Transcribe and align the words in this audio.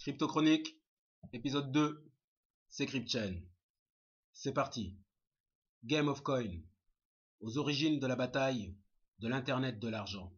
Crypto-chronique, 0.00 0.80
épisode 1.34 1.72
2, 1.72 2.10
c'est 2.70 2.86
CryptChain. 2.86 3.38
C'est 4.32 4.54
parti. 4.54 4.98
Game 5.84 6.08
of 6.08 6.22
Coin, 6.22 6.48
aux 7.40 7.58
origines 7.58 8.00
de 8.00 8.06
la 8.06 8.16
bataille 8.16 8.74
de 9.18 9.28
l'Internet 9.28 9.78
de 9.78 9.88
l'argent. 9.88 10.34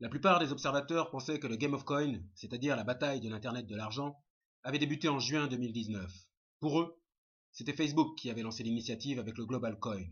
La 0.00 0.08
plupart 0.08 0.38
des 0.38 0.50
observateurs 0.50 1.10
pensaient 1.10 1.40
que 1.40 1.46
le 1.46 1.56
Game 1.56 1.74
of 1.74 1.84
Coin, 1.84 2.22
c'est-à-dire 2.34 2.74
la 2.74 2.84
bataille 2.84 3.20
de 3.20 3.28
l'Internet 3.28 3.66
de 3.66 3.76
l'argent, 3.76 4.16
avait 4.62 4.78
débuté 4.78 5.10
en 5.10 5.18
juin 5.18 5.46
2019. 5.46 6.10
Pour 6.58 6.80
eux, 6.80 7.02
c'était 7.50 7.74
Facebook 7.74 8.16
qui 8.16 8.30
avait 8.30 8.40
lancé 8.40 8.62
l'initiative 8.62 9.18
avec 9.18 9.36
le 9.36 9.44
Global 9.44 9.78
Coin. 9.78 10.06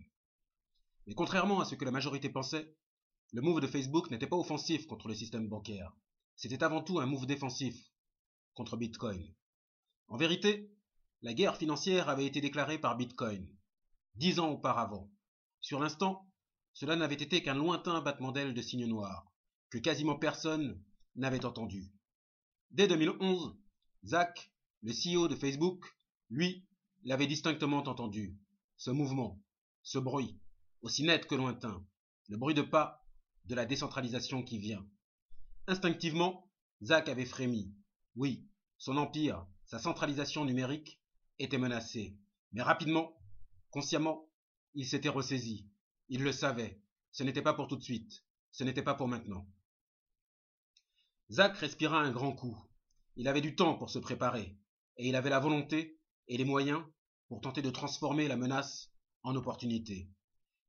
Mais 1.07 1.15
contrairement 1.15 1.61
à 1.61 1.65
ce 1.65 1.75
que 1.75 1.87
la 1.87 1.91
majorité 1.91 2.29
pensait, 2.29 2.77
le 3.33 3.41
move 3.41 3.61
de 3.61 3.67
Facebook 3.67 4.11
n'était 4.11 4.27
pas 4.27 4.37
offensif 4.37 4.87
contre 4.87 5.09
le 5.09 5.15
système 5.15 5.49
bancaire. 5.49 5.97
C'était 6.37 6.63
avant 6.63 6.83
tout 6.83 7.01
un 7.01 7.07
move 7.07 7.25
défensif 7.25 7.90
contre 8.55 8.77
Bitcoin. 8.77 9.35
En 10.09 10.17
vérité, 10.17 10.71
la 11.23 11.35
guerre 11.35 11.57
financière 11.57 12.09
avait 12.09 12.27
été 12.27 12.41
déclarée 12.41 12.79
par 12.79 12.97
Bitcoin 12.97 13.49
dix 14.17 14.39
ans 14.39 14.51
auparavant. 14.51 15.11
Sur 15.61 15.81
l'instant, 15.81 16.29
cela 16.73 16.97
n'avait 16.97 17.15
été 17.15 17.43
qu'un 17.43 17.55
lointain 17.55 18.01
battement 18.01 18.33
d'ailes 18.33 18.55
de 18.55 18.63
signes 18.63 18.87
noirs, 18.87 19.31
que 19.71 19.79
quasiment 19.79 20.19
personne 20.19 20.83
n'avait 21.17 21.45
entendu. 21.45 21.93
Dès 22.71 22.87
2011, 22.87 23.57
Zach, 24.05 24.53
le 24.83 24.93
CEO 24.93 25.29
de 25.29 25.37
Facebook, 25.37 25.97
lui, 26.29 26.67
l'avait 27.05 27.27
distinctement 27.27 27.79
entendu. 27.79 28.39
Ce 28.77 28.91
mouvement, 28.91 29.43
ce 29.83 29.99
bruit, 29.99 30.39
aussi 30.83 31.03
net 31.03 31.27
que 31.27 31.35
lointain, 31.35 31.85
le 32.29 32.37
bruit 32.37 32.55
de 32.55 32.63
pas 32.63 33.05
de 33.47 33.55
la 33.55 33.67
décentralisation 33.67 34.43
qui 34.43 34.59
vient. 34.59 34.87
Instinctivement, 35.67 36.51
Zach 36.83 37.09
avait 37.09 37.27
frémi. 37.27 37.75
Oui, 38.17 38.47
son 38.79 38.97
empire, 38.97 39.47
sa 39.65 39.79
centralisation 39.79 40.45
numérique 40.45 41.01
était 41.39 41.59
menacée. 41.59 42.17
Mais 42.53 42.63
rapidement, 42.63 43.17
consciemment, 43.71 44.29
il 44.75 44.87
s'était 44.87 45.09
ressaisi. 45.09 45.69
Il 46.09 46.23
le 46.23 46.33
savait. 46.33 46.81
Ce 47.13 47.23
n'était 47.23 47.43
pas 47.43 47.55
pour 47.55 47.69
tout 47.69 47.77
de 47.77 47.83
suite. 47.83 48.25
Ce 48.51 48.65
n'était 48.65 48.83
pas 48.83 48.95
pour 48.95 49.09
maintenant. 49.09 49.47
Zach 51.31 51.57
respira 51.59 52.01
un 52.01 52.11
grand 52.11 52.33
coup. 52.33 52.59
Il 53.17 53.29
avait 53.29 53.41
du 53.41 53.55
temps 53.55 53.77
pour 53.77 53.91
se 53.91 53.99
préparer, 53.99 54.57
et 54.97 55.09
il 55.09 55.15
avait 55.15 55.31
la 55.31 55.39
volonté 55.39 56.01
et 56.27 56.37
les 56.37 56.45
moyens 56.45 56.83
pour 57.29 57.41
tenter 57.41 57.63
de 57.63 57.71
transformer 57.71 58.27
la 58.27 58.37
menace 58.37 58.91
en 59.23 59.37
opportunité. 59.37 60.11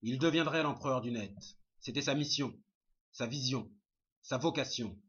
Il 0.03 0.19
deviendrait 0.19 0.63
l'empereur 0.63 1.01
du 1.01 1.11
net. 1.11 1.35
C'était 1.79 2.01
sa 2.01 2.13
mission, 2.13 2.55
sa 3.11 3.25
vision, 3.25 3.71
sa 4.21 4.38
vocation. 4.38 4.99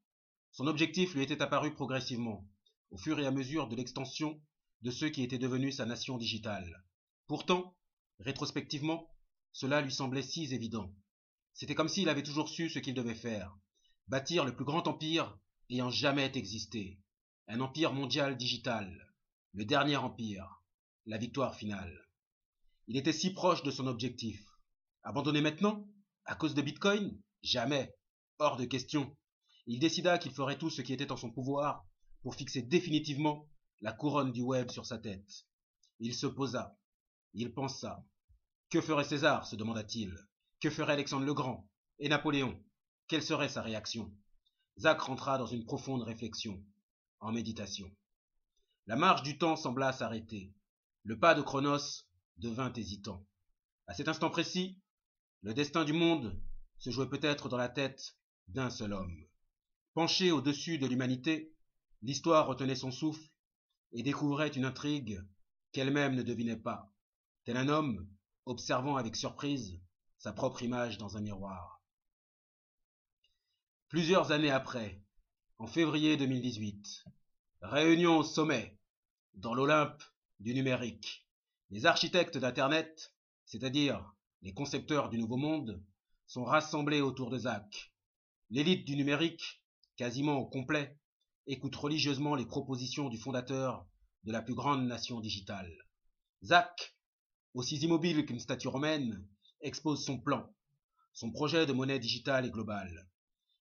Son 0.52 0.66
objectif 0.66 1.14
lui 1.14 1.22
était 1.22 1.40
apparu 1.40 1.72
progressivement, 1.74 2.46
au 2.90 2.98
fur 2.98 3.18
et 3.18 3.26
à 3.26 3.30
mesure 3.30 3.68
de 3.68 3.76
l'extension 3.76 4.40
de 4.82 4.90
ceux 4.90 5.08
qui 5.08 5.22
étaient 5.22 5.38
devenus 5.38 5.76
sa 5.76 5.86
nation 5.86 6.18
digitale. 6.18 6.84
Pourtant, 7.26 7.74
rétrospectivement, 8.20 9.10
cela 9.52 9.80
lui 9.80 9.92
semblait 9.92 10.22
si 10.22 10.52
évident. 10.52 10.94
C'était 11.54 11.74
comme 11.74 11.88
s'il 11.88 12.08
avait 12.08 12.22
toujours 12.22 12.48
su 12.48 12.68
ce 12.68 12.78
qu'il 12.78 12.94
devait 12.94 13.14
faire, 13.14 13.56
bâtir 14.08 14.44
le 14.44 14.54
plus 14.54 14.64
grand 14.64 14.86
empire 14.88 15.38
ayant 15.70 15.90
jamais 15.90 16.30
existé, 16.34 16.98
un 17.48 17.60
empire 17.60 17.94
mondial 17.94 18.36
digital, 18.36 19.08
le 19.54 19.64
dernier 19.64 19.96
empire, 19.96 20.62
la 21.06 21.18
victoire 21.18 21.54
finale. 21.54 22.08
Il 22.88 22.96
était 22.96 23.12
si 23.12 23.32
proche 23.32 23.62
de 23.62 23.70
son 23.70 23.86
objectif. 23.86 24.44
Abandonner 25.02 25.40
maintenant 25.40 25.88
À 26.24 26.34
cause 26.34 26.54
de 26.54 26.62
Bitcoin? 26.62 27.18
Jamais. 27.42 27.90
Hors 28.38 28.56
de 28.56 28.64
question. 28.64 29.16
Il 29.66 29.78
décida 29.78 30.18
qu'il 30.18 30.32
ferait 30.32 30.58
tout 30.58 30.70
ce 30.70 30.82
qui 30.82 30.92
était 30.92 31.12
en 31.12 31.16
son 31.16 31.30
pouvoir 31.30 31.86
pour 32.22 32.34
fixer 32.34 32.62
définitivement 32.62 33.48
la 33.80 33.92
couronne 33.92 34.32
du 34.32 34.42
web 34.42 34.70
sur 34.70 34.86
sa 34.86 34.98
tête. 34.98 35.46
Il 35.98 36.14
se 36.14 36.26
posa. 36.26 36.76
Il 37.34 37.52
pensa. 37.52 38.04
Que 38.70 38.80
ferait 38.80 39.04
César 39.04 39.46
se 39.46 39.56
demanda-t-il. 39.56 40.16
Que 40.60 40.70
ferait 40.70 40.94
Alexandre 40.94 41.26
le 41.26 41.34
Grand 41.34 41.68
Et 41.98 42.08
Napoléon? 42.08 42.62
Quelle 43.08 43.22
serait 43.22 43.48
sa 43.48 43.62
réaction? 43.62 44.12
Zach 44.78 45.00
rentra 45.00 45.38
dans 45.38 45.46
une 45.46 45.64
profonde 45.64 46.02
réflexion, 46.02 46.64
en 47.20 47.32
méditation. 47.32 47.90
La 48.86 48.96
marche 48.96 49.22
du 49.22 49.38
temps 49.38 49.56
sembla 49.56 49.92
s'arrêter. 49.92 50.54
Le 51.04 51.18
pas 51.18 51.34
de 51.34 51.42
Chronos 51.42 52.04
devint 52.38 52.72
hésitant. 52.72 53.26
À 53.86 53.94
cet 53.94 54.08
instant 54.08 54.30
précis, 54.30 54.80
le 55.42 55.54
destin 55.54 55.84
du 55.84 55.92
monde 55.92 56.40
se 56.78 56.90
jouait 56.90 57.08
peut-être 57.08 57.48
dans 57.48 57.56
la 57.56 57.68
tête 57.68 58.16
d'un 58.48 58.70
seul 58.70 58.92
homme. 58.92 59.26
Penché 59.94 60.30
au-dessus 60.30 60.78
de 60.78 60.86
l'humanité, 60.86 61.54
l'histoire 62.00 62.46
retenait 62.46 62.76
son 62.76 62.90
souffle 62.90 63.30
et 63.92 64.02
découvrait 64.02 64.48
une 64.48 64.64
intrigue 64.64 65.22
qu'elle-même 65.72 66.14
ne 66.14 66.22
devinait 66.22 66.56
pas, 66.56 66.90
tel 67.44 67.58
un 67.58 67.68
homme 67.68 68.08
observant 68.46 68.96
avec 68.96 69.16
surprise 69.16 69.80
sa 70.18 70.32
propre 70.32 70.62
image 70.62 70.96
dans 70.96 71.16
un 71.18 71.20
miroir. 71.20 71.82
Plusieurs 73.88 74.32
années 74.32 74.50
après, 74.50 75.02
en 75.58 75.66
février 75.66 76.16
2018, 76.16 77.04
réunion 77.60 78.18
au 78.18 78.22
sommet, 78.22 78.78
dans 79.34 79.52
l'Olympe 79.52 80.02
du 80.40 80.54
numérique. 80.54 81.26
Les 81.68 81.84
architectes 81.84 82.38
d'Internet, 82.38 83.14
c'est-à-dire 83.44 84.14
les 84.40 84.54
concepteurs 84.54 85.10
du 85.10 85.18
nouveau 85.18 85.36
monde, 85.36 85.84
sont 86.26 86.44
rassemblés 86.44 87.02
autour 87.02 87.28
de 87.28 87.38
Zach. 87.38 87.92
L'élite 88.48 88.86
du 88.86 88.96
numérique, 88.96 89.61
quasiment 89.96 90.36
au 90.38 90.46
complet, 90.46 90.98
écoute 91.46 91.76
religieusement 91.76 92.34
les 92.34 92.46
propositions 92.46 93.08
du 93.08 93.18
fondateur 93.18 93.86
de 94.24 94.32
la 94.32 94.42
plus 94.42 94.54
grande 94.54 94.86
nation 94.86 95.20
digitale. 95.20 95.72
Zach, 96.44 96.96
aussi 97.54 97.76
immobile 97.76 98.24
qu'une 98.24 98.40
statue 98.40 98.68
romaine, 98.68 99.26
expose 99.60 100.04
son 100.04 100.18
plan, 100.18 100.52
son 101.12 101.30
projet 101.30 101.66
de 101.66 101.72
monnaie 101.72 101.98
digitale 101.98 102.46
et 102.46 102.50
globale. 102.50 103.08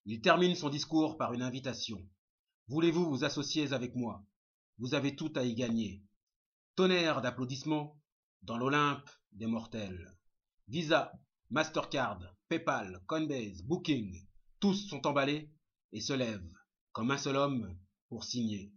Il 0.05 0.21
termine 0.21 0.55
son 0.55 0.69
discours 0.69 1.17
par 1.17 1.33
une 1.33 1.41
invitation. 1.41 1.97
Voulez-vous 2.67 3.09
vous 3.09 3.23
associer 3.23 3.73
avec 3.73 3.95
moi? 3.95 4.23
Vous 4.79 4.95
avez 4.95 5.15
tout 5.15 5.31
à 5.35 5.43
y 5.43 5.53
gagner. 5.53 6.01
Tonnerre 6.75 7.21
d'applaudissements 7.21 7.99
dans 8.43 8.57
l'Olympe 8.57 9.09
des 9.33 9.45
mortels. 9.45 10.17
Visa, 10.67 11.11
Mastercard, 11.49 12.35
PayPal, 12.47 13.03
Coinbase, 13.05 13.61
Booking, 13.63 14.25
tous 14.59 14.87
sont 14.87 15.05
emballés 15.05 15.51
et 15.91 16.01
se 16.01 16.13
lèvent, 16.13 16.53
comme 16.91 17.11
un 17.11 17.17
seul 17.17 17.35
homme, 17.35 17.77
pour 18.09 18.23
signer. 18.23 18.73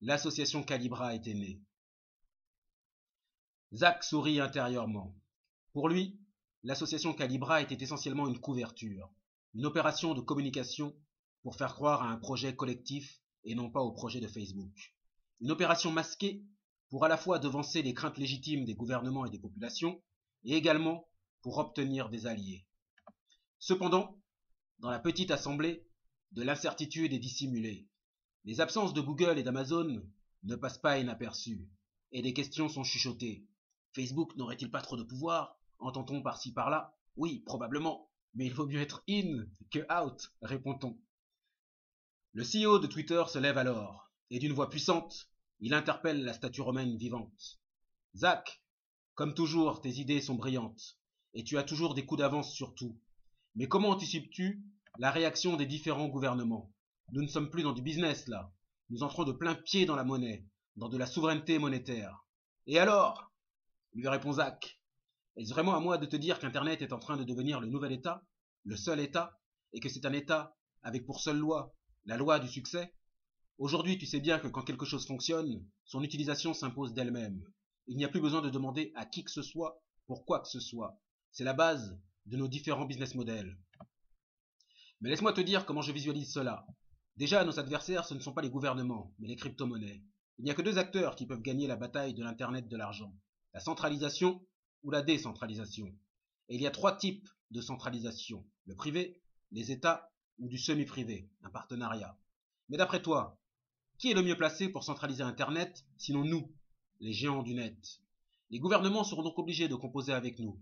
L'association 0.00 0.62
Calibra 0.62 1.14
était 1.14 1.34
née. 1.34 1.62
Zach 3.72 4.04
sourit 4.04 4.40
intérieurement. 4.40 5.16
Pour 5.72 5.88
lui, 5.88 6.18
l'association 6.62 7.14
Calibra 7.14 7.62
était 7.62 7.82
essentiellement 7.82 8.28
une 8.28 8.40
couverture, 8.40 9.12
une 9.54 9.66
opération 9.66 10.14
de 10.14 10.20
communication 10.20 10.96
pour 11.42 11.56
faire 11.56 11.74
croire 11.74 12.02
à 12.02 12.08
un 12.08 12.16
projet 12.16 12.54
collectif 12.54 13.20
et 13.44 13.54
non 13.54 13.70
pas 13.70 13.80
au 13.80 13.92
projet 13.92 14.20
de 14.20 14.28
Facebook. 14.28 14.94
Une 15.40 15.50
opération 15.50 15.90
masquée 15.90 16.44
pour 16.88 17.04
à 17.04 17.08
la 17.08 17.16
fois 17.16 17.38
devancer 17.38 17.82
les 17.82 17.92
craintes 17.92 18.18
légitimes 18.18 18.64
des 18.64 18.74
gouvernements 18.74 19.26
et 19.26 19.30
des 19.30 19.40
populations, 19.40 20.00
et 20.44 20.54
également 20.54 21.08
pour 21.42 21.58
obtenir 21.58 22.08
des 22.08 22.26
alliés. 22.26 22.66
Cependant, 23.58 24.20
dans 24.78 24.90
la 24.90 25.00
petite 25.00 25.30
assemblée, 25.30 25.86
de 26.34 26.42
l'incertitude 26.42 27.12
est 27.12 27.18
dissimulée. 27.18 27.88
Les 28.44 28.60
absences 28.60 28.92
de 28.92 29.00
Google 29.00 29.38
et 29.38 29.42
d'Amazon 29.42 30.02
ne 30.42 30.56
passent 30.56 30.78
pas 30.78 30.98
inaperçues, 30.98 31.66
et 32.12 32.22
des 32.22 32.34
questions 32.34 32.68
sont 32.68 32.84
chuchotées. 32.84 33.46
Facebook 33.94 34.36
n'aurait-il 34.36 34.70
pas 34.70 34.82
trop 34.82 34.96
de 34.96 35.02
pouvoir? 35.02 35.56
Entend-on 35.78 36.22
par-ci 36.22 36.52
par-là? 36.52 36.96
Oui, 37.16 37.42
probablement, 37.46 38.10
mais 38.34 38.46
il 38.46 38.52
vaut 38.52 38.66
mieux 38.66 38.80
être 38.80 39.02
in 39.08 39.46
que 39.70 39.86
out, 39.92 40.32
répond-on. 40.42 40.98
Le 42.32 42.42
CEO 42.42 42.80
de 42.80 42.88
Twitter 42.88 43.22
se 43.28 43.38
lève 43.38 43.58
alors, 43.58 44.10
et 44.30 44.40
d'une 44.40 44.52
voix 44.52 44.68
puissante, 44.68 45.30
il 45.60 45.72
interpelle 45.72 46.24
la 46.24 46.32
statue 46.32 46.62
romaine 46.62 46.96
vivante. 46.96 47.60
Zach, 48.16 48.62
comme 49.14 49.34
toujours, 49.34 49.80
tes 49.80 50.00
idées 50.00 50.20
sont 50.20 50.34
brillantes 50.34 50.98
et 51.34 51.44
tu 51.44 51.58
as 51.58 51.62
toujours 51.62 51.94
des 51.94 52.04
coups 52.04 52.20
d'avance 52.20 52.52
sur 52.52 52.74
tout. 52.74 52.98
Mais 53.54 53.68
comment 53.68 53.90
anticipes-tu 53.90 54.64
la 54.98 55.10
réaction 55.10 55.56
des 55.56 55.66
différents 55.66 56.06
gouvernements 56.06 56.72
Nous 57.12 57.22
ne 57.22 57.26
sommes 57.26 57.50
plus 57.50 57.64
dans 57.64 57.72
du 57.72 57.82
business 57.82 58.28
là. 58.28 58.52
Nous 58.90 59.02
entrons 59.02 59.24
de 59.24 59.32
plein 59.32 59.56
pied 59.56 59.86
dans 59.86 59.96
la 59.96 60.04
monnaie, 60.04 60.46
dans 60.76 60.88
de 60.88 60.96
la 60.96 61.06
souveraineté 61.06 61.58
monétaire. 61.58 62.24
Et 62.68 62.78
alors? 62.78 63.32
lui 63.92 64.06
répond 64.08 64.32
Zach. 64.32 64.80
Est-ce 65.36 65.52
vraiment 65.52 65.74
à 65.74 65.80
moi 65.80 65.98
de 65.98 66.06
te 66.06 66.14
dire 66.14 66.38
qu'Internet 66.38 66.80
est 66.80 66.92
en 66.92 67.00
train 67.00 67.16
de 67.16 67.24
devenir 67.24 67.60
le 67.60 67.66
nouvel 67.66 67.90
État, 67.90 68.22
le 68.64 68.76
seul 68.76 69.00
État, 69.00 69.36
et 69.72 69.80
que 69.80 69.88
c'est 69.88 70.06
un 70.06 70.12
État 70.12 70.56
avec 70.82 71.04
pour 71.06 71.20
seule 71.20 71.38
loi 71.38 71.74
la 72.04 72.16
loi 72.16 72.38
du 72.38 72.48
succès? 72.48 72.94
Aujourd'hui, 73.58 73.98
tu 73.98 74.06
sais 74.06 74.20
bien 74.20 74.38
que 74.38 74.48
quand 74.48 74.62
quelque 74.62 74.86
chose 74.86 75.06
fonctionne, 75.06 75.66
son 75.84 76.02
utilisation 76.04 76.54
s'impose 76.54 76.94
d'elle-même. 76.94 77.42
Il 77.88 77.96
n'y 77.96 78.04
a 78.04 78.08
plus 78.08 78.20
besoin 78.20 78.42
de 78.42 78.50
demander 78.50 78.92
à 78.94 79.06
qui 79.06 79.24
que 79.24 79.30
ce 79.30 79.42
soit 79.42 79.82
pour 80.06 80.24
quoi 80.24 80.40
que 80.40 80.48
ce 80.48 80.60
soit. 80.60 81.00
C'est 81.32 81.44
la 81.44 81.52
base 81.52 81.98
de 82.26 82.36
nos 82.36 82.48
différents 82.48 82.86
business 82.86 83.16
models. 83.16 83.56
Mais 85.04 85.10
laisse-moi 85.10 85.34
te 85.34 85.42
dire 85.42 85.66
comment 85.66 85.82
je 85.82 85.92
visualise 85.92 86.32
cela. 86.32 86.66
Déjà, 87.18 87.44
nos 87.44 87.60
adversaires, 87.60 88.06
ce 88.06 88.14
ne 88.14 88.20
sont 88.20 88.32
pas 88.32 88.40
les 88.40 88.48
gouvernements, 88.48 89.12
mais 89.18 89.28
les 89.28 89.36
crypto-monnaies. 89.36 90.02
Il 90.38 90.46
n'y 90.46 90.50
a 90.50 90.54
que 90.54 90.62
deux 90.62 90.78
acteurs 90.78 91.14
qui 91.14 91.26
peuvent 91.26 91.42
gagner 91.42 91.66
la 91.66 91.76
bataille 91.76 92.14
de 92.14 92.22
l'Internet 92.22 92.68
de 92.68 92.76
l'argent. 92.78 93.14
La 93.52 93.60
centralisation 93.60 94.40
ou 94.82 94.90
la 94.90 95.02
décentralisation. 95.02 95.88
Et 96.48 96.54
il 96.54 96.62
y 96.62 96.66
a 96.66 96.70
trois 96.70 96.96
types 96.96 97.28
de 97.50 97.60
centralisation. 97.60 98.46
Le 98.64 98.76
privé, 98.76 99.20
les 99.52 99.70
États 99.70 100.10
ou 100.38 100.48
du 100.48 100.56
semi-privé, 100.56 101.28
un 101.42 101.50
partenariat. 101.50 102.18
Mais 102.70 102.78
d'après 102.78 103.02
toi, 103.02 103.38
qui 103.98 104.10
est 104.10 104.14
le 104.14 104.22
mieux 104.22 104.38
placé 104.38 104.70
pour 104.70 104.84
centraliser 104.84 105.22
Internet, 105.22 105.84
sinon 105.98 106.24
nous, 106.24 106.50
les 107.00 107.12
géants 107.12 107.42
du 107.42 107.52
net? 107.52 108.00
Les 108.48 108.58
gouvernements 108.58 109.04
seront 109.04 109.22
donc 109.22 109.38
obligés 109.38 109.68
de 109.68 109.74
composer 109.74 110.14
avec 110.14 110.38
nous. 110.38 110.58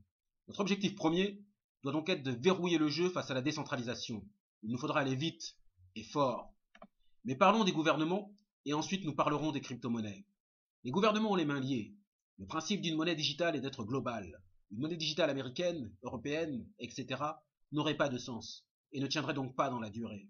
Notre 0.48 0.58
objectif 0.58 0.96
premier 0.96 1.40
doit 1.82 1.92
donc 1.92 2.08
être 2.08 2.22
de 2.22 2.30
verrouiller 2.30 2.78
le 2.78 2.88
jeu 2.88 3.10
face 3.10 3.30
à 3.30 3.34
la 3.34 3.42
décentralisation. 3.42 4.24
Il 4.62 4.70
nous 4.70 4.78
faudra 4.78 5.00
aller 5.00 5.16
vite 5.16 5.56
et 5.96 6.04
fort. 6.04 6.54
Mais 7.24 7.34
parlons 7.34 7.64
des 7.64 7.72
gouvernements 7.72 8.34
et 8.64 8.74
ensuite 8.74 9.04
nous 9.04 9.14
parlerons 9.14 9.52
des 9.52 9.60
crypto-monnaies. 9.60 10.24
Les 10.84 10.90
gouvernements 10.90 11.32
ont 11.32 11.36
les 11.36 11.44
mains 11.44 11.60
liées. 11.60 11.94
Le 12.38 12.46
principe 12.46 12.80
d'une 12.80 12.96
monnaie 12.96 13.16
digitale 13.16 13.56
est 13.56 13.60
d'être 13.60 13.84
globale. 13.84 14.42
Une 14.70 14.78
monnaie 14.78 14.96
digitale 14.96 15.30
américaine, 15.30 15.92
européenne, 16.02 16.66
etc. 16.78 17.20
n'aurait 17.72 17.96
pas 17.96 18.08
de 18.08 18.18
sens 18.18 18.66
et 18.92 19.00
ne 19.00 19.06
tiendrait 19.06 19.34
donc 19.34 19.54
pas 19.56 19.70
dans 19.70 19.80
la 19.80 19.90
durée. 19.90 20.28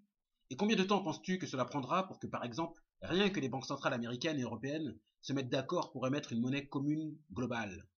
Et 0.50 0.56
combien 0.56 0.76
de 0.76 0.84
temps 0.84 1.02
penses-tu 1.02 1.38
que 1.38 1.46
cela 1.46 1.64
prendra 1.64 2.06
pour 2.06 2.18
que, 2.18 2.26
par 2.26 2.44
exemple, 2.44 2.82
rien 3.00 3.30
que 3.30 3.40
les 3.40 3.48
banques 3.48 3.66
centrales 3.66 3.94
américaines 3.94 4.38
et 4.38 4.42
européennes 4.42 4.98
se 5.20 5.32
mettent 5.32 5.48
d'accord 5.48 5.92
pour 5.92 6.06
émettre 6.06 6.32
une 6.32 6.40
monnaie 6.40 6.66
commune 6.66 7.16
globale? 7.32 7.88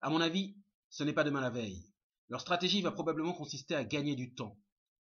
À 0.00 0.10
mon 0.10 0.20
avis, 0.20 0.56
ce 0.88 1.04
n'est 1.04 1.12
pas 1.12 1.24
demain 1.24 1.40
la 1.40 1.50
veille. 1.50 1.89
Leur 2.30 2.40
stratégie 2.40 2.80
va 2.80 2.92
probablement 2.92 3.32
consister 3.32 3.74
à 3.74 3.84
gagner 3.84 4.14
du 4.14 4.32
temps. 4.34 4.56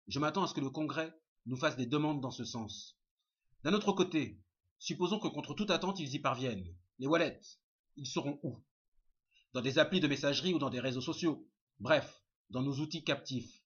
Je 0.07 0.17
m'attends 0.17 0.43
à 0.43 0.47
ce 0.47 0.55
que 0.55 0.61
le 0.61 0.71
Congrès 0.71 1.13
nous 1.45 1.57
fasse 1.57 1.77
des 1.77 1.85
demandes 1.85 2.21
dans 2.21 2.31
ce 2.31 2.43
sens. 2.43 2.97
D'un 3.63 3.73
autre 3.73 3.93
côté, 3.93 4.41
supposons 4.79 5.19
que 5.19 5.27
contre 5.27 5.53
toute 5.53 5.69
attente 5.69 5.99
ils 5.99 6.15
y 6.15 6.19
parviennent. 6.19 6.75
Les 6.97 7.05
wallets, 7.05 7.39
ils 7.97 8.07
seront 8.07 8.39
où? 8.41 8.63
Dans 9.53 9.61
des 9.61 9.77
applis 9.77 9.99
de 9.99 10.07
messagerie 10.07 10.55
ou 10.55 10.59
dans 10.59 10.71
des 10.71 10.79
réseaux 10.79 11.01
sociaux? 11.01 11.47
Bref, 11.79 12.23
dans 12.49 12.63
nos 12.63 12.79
outils 12.79 13.03
captifs. 13.03 13.61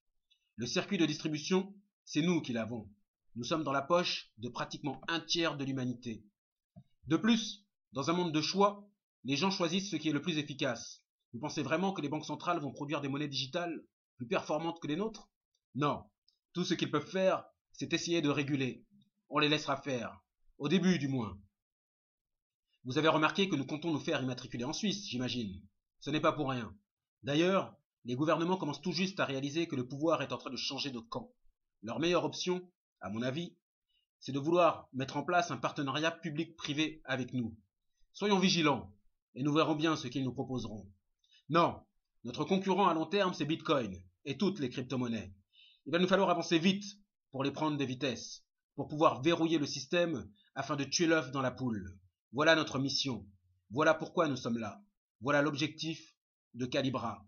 Le 0.58 0.68
circuit 0.68 0.98
de 0.98 1.06
distribution, 1.06 1.74
c'est 2.04 2.22
nous 2.22 2.42
qui 2.42 2.52
l'avons. 2.52 2.92
Nous 3.36 3.46
sommes 3.46 3.64
dans 3.64 3.72
la 3.72 3.82
poche 3.82 4.34
de 4.40 4.50
pratiquement 4.50 5.00
un 5.08 5.22
tiers 5.22 5.56
de 5.56 5.64
l'humanité. 5.64 6.26
De 7.08 7.16
plus, 7.16 7.66
dans 7.94 8.10
un 8.10 8.14
monde 8.14 8.34
de 8.34 8.42
choix, 8.42 8.90
les 9.24 9.38
gens 9.38 9.52
choisissent 9.52 9.90
ce 9.90 9.96
qui 9.96 10.10
est 10.10 10.14
le 10.14 10.22
plus 10.22 10.38
efficace. 10.38 11.03
Vous 11.34 11.40
pensez 11.40 11.64
vraiment 11.64 11.94
que 11.94 12.02
les 12.02 12.10
banques 12.10 12.26
centrales 12.26 12.60
vont 12.60 12.72
produire 12.72 13.02
des 13.02 13.10
monnaies 13.10 13.28
digitales 13.28 13.84
plus 14.18 14.28
performantes 14.28 14.80
que 14.80 14.88
les 14.88 14.96
nôtres? 14.96 15.30
Non. 15.74 16.04
Tout 16.54 16.64
ce 16.64 16.76
qu'ils 16.76 16.92
peuvent 16.92 17.10
faire, 17.10 17.44
c'est 17.72 17.92
essayer 17.92 18.22
de 18.22 18.30
réguler. 18.30 18.86
On 19.30 19.40
les 19.40 19.50
laissera 19.50 19.78
faire. 19.78 20.22
Au 20.60 20.70
début, 20.70 21.00
du 21.00 21.08
moins. 21.08 21.36
Vous 22.86 23.00
avez 23.00 23.08
remarqué 23.08 23.50
que 23.50 23.56
nous 23.56 23.66
comptons 23.66 23.92
nous 23.92 24.00
faire 24.00 24.22
immatriculer 24.22 24.64
en 24.64 24.74
Suisse, 24.74 25.08
j'imagine. 25.08 25.60
Ce 26.00 26.12
n'est 26.12 26.22
pas 26.22 26.34
pour 26.34 26.52
rien. 26.52 26.76
D'ailleurs, 27.24 27.76
les 28.06 28.16
gouvernements 28.16 28.58
commencent 28.58 28.82
tout 28.82 28.92
juste 28.92 29.20
à 29.20 29.26
réaliser 29.26 29.68
que 29.68 29.76
le 29.76 29.88
pouvoir 29.88 30.22
est 30.22 30.34
en 30.34 30.38
train 30.38 30.52
de 30.52 30.58
changer 30.58 30.92
de 30.92 31.00
camp. 31.00 31.34
Leur 31.82 32.00
meilleure 32.00 32.26
option, 32.26 32.70
à 33.02 33.10
mon 33.10 33.24
avis, 33.24 33.56
c'est 34.20 34.34
de 34.34 34.40
vouloir 34.40 34.88
mettre 34.94 35.18
en 35.18 35.24
place 35.24 35.50
un 35.50 35.58
partenariat 35.58 36.12
public-privé 36.12 37.02
avec 37.06 37.34
nous. 37.34 37.58
Soyons 38.12 38.38
vigilants, 38.38 38.94
et 39.34 39.42
nous 39.42 39.54
verrons 39.54 39.76
bien 39.76 39.96
ce 39.96 40.08
qu'ils 40.08 40.24
nous 40.24 40.34
proposeront. 40.34 40.88
Non, 41.54 41.86
notre 42.24 42.46
concurrent 42.46 42.88
à 42.88 42.96
long 42.96 43.06
terme, 43.06 43.36
c'est 43.36 43.46
Bitcoin, 43.46 44.04
et 44.26 44.40
toutes 44.40 44.58
les 44.58 44.72
crypto-monnaies. 44.72 45.36
Il 45.86 45.92
va 45.92 46.00
nous 46.00 46.08
falloir 46.08 46.32
avancer 46.32 46.58
vite 46.58 46.84
pour 47.30 47.44
les 47.44 47.52
prendre 47.52 47.78
des 47.78 47.86
vitesses, 47.86 48.44
pour 48.74 48.88
pouvoir 48.88 49.22
verrouiller 49.22 49.60
le 49.60 49.68
système 49.68 50.28
afin 50.56 50.76
de 50.76 50.84
tuer 50.84 51.06
l'œuf 51.06 51.30
dans 51.30 51.44
la 51.44 51.52
poule. 51.52 51.96
Voilà 52.32 52.56
notre 52.56 52.80
mission. 52.80 53.30
Voilà 53.70 53.94
pourquoi 53.94 54.28
nous 54.28 54.36
sommes 54.36 54.58
là. 54.58 54.82
Voilà 55.22 55.44
l'objectif 55.44 56.16
de 56.56 56.66
Calibra. 56.66 57.24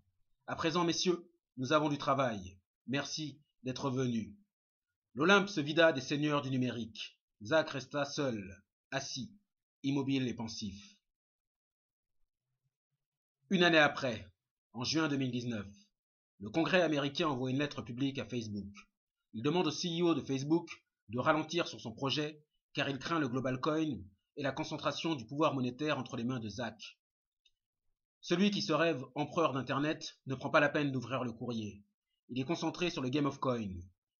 À 0.48 0.56
présent, 0.56 0.86
messieurs, 0.86 1.30
nous 1.57 1.72
avons 1.72 1.89
du 1.89 2.00
travail. 2.00 2.57
Merci 2.88 3.39
d'être 3.62 3.92
venus. 3.92 4.33
L'Olympe 5.13 5.50
se 5.50 5.62
vida 5.62 5.94
des 5.94 6.01
seigneurs 6.01 6.42
du 6.42 6.50
numérique. 6.50 7.19
Zach 7.44 7.69
resta 7.69 8.06
seul, 8.06 8.63
assis, 8.89 9.31
immobile 9.83 10.27
et 10.27 10.33
pensif. 10.33 10.94
Une 13.51 13.62
année 13.62 13.77
après, 13.77 14.27
en 14.74 14.83
juin 14.83 15.07
2019, 15.07 15.68
le 16.39 16.50
Congrès 16.50 16.81
américain 16.81 17.27
envoie 17.27 17.51
une 17.51 17.59
lettre 17.59 17.83
publique 17.83 18.18
à 18.18 18.25
Facebook. 18.25 18.74
Il 19.33 19.44
demande 19.44 19.68
au 19.68 19.69
CEO 19.69 20.15
de 20.15 20.21
Facebook 20.21 20.68
de 21.09 21.19
ralentir 21.19 21.68
sur 21.68 21.80
son 21.80 21.92
projet 21.92 22.44
car 22.74 22.89
il 22.89 22.97
craint 22.97 23.19
le 23.19 23.30
global 23.30 23.62
coin 23.62 24.00
et 24.36 24.42
la 24.42 24.51
concentration 24.51 25.13
du 25.13 25.27
pouvoir 25.27 25.53
monétaire 25.53 26.00
entre 26.00 26.18
les 26.18 26.24
mains 26.24 26.39
de 26.39 26.50
Zach. 26.50 26.97
Celui 28.19 28.50
qui 28.50 28.63
se 28.63 28.74
rêve 28.74 29.06
empereur 29.13 29.53
d'Internet 29.53 30.18
ne 30.25 30.33
prend 30.33 30.50
pas 30.50 30.59
la 30.59 30.69
peine 30.69 30.91
d'ouvrir 30.91 31.24
le 31.24 31.31
courrier. 31.31 31.83
Il 32.30 32.39
est 32.39 32.45
concentré 32.45 32.89
sur 32.89 33.03
le 33.03 33.09
Game 33.09 33.27
of 33.27 33.38
Coin, 33.38 33.69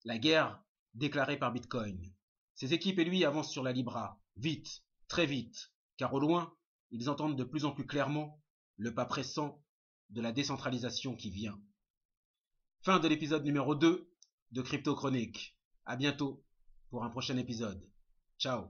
la 0.04 0.19
guerre 0.19 0.63
déclarée 0.94 1.39
par 1.39 1.51
Bitcoin. 1.51 2.13
Ses 2.54 2.75
équipes 2.75 3.00
et 3.00 3.06
lui 3.06 3.25
avancent 3.25 3.51
sur 3.51 3.63
la 3.63 3.71
Libra, 3.71 4.21
vite, 4.38 4.83
très 5.07 5.25
vite, 5.25 5.71
car 5.98 6.13
au 6.13 6.19
loin, 6.19 6.56
ils 6.92 7.10
entendent 7.10 7.36
de 7.36 7.44
plus 7.44 7.66
en 7.66 7.71
plus 7.71 7.88
clairement 7.88 8.39
le 8.77 8.94
pas 8.94 9.06
pressant 9.06 9.63
de 10.10 10.22
la 10.22 10.31
décentralisation 10.31 11.16
qui 11.16 11.30
vient. 11.30 11.60
Fin 12.81 13.00
de 13.00 13.07
l'épisode 13.07 13.44
numéro 13.44 13.75
2 13.75 14.10
de 14.51 14.62
Crypto 14.62 14.95
Chronique. 14.95 15.57
À 15.86 15.95
bientôt 15.95 16.44
pour 16.89 17.04
un 17.04 17.10
prochain 17.10 17.38
épisode. 17.38 17.88
Ciao 18.38 18.68